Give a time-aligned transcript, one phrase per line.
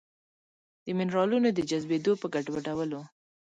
[0.85, 3.01] د مېنرالونو د جذبېدو په ګډوډولو